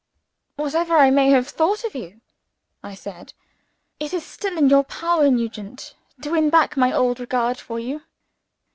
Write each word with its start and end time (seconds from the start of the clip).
"Whatever 0.55 0.97
I 0.97 1.11
may 1.11 1.29
have 1.29 1.47
thought 1.47 1.83
of 1.83 1.93
you," 1.93 2.21
I 2.81 2.95
said, 2.95 3.33
"it 3.99 4.15
is 4.15 4.25
still 4.25 4.57
in 4.57 4.67
your 4.67 4.83
power, 4.83 5.29
Nugent, 5.29 5.93
to 6.23 6.31
win 6.31 6.49
back 6.49 6.75
my 6.75 6.91
old 6.91 7.19
regard 7.19 7.59
for 7.59 7.79
you." 7.79 8.01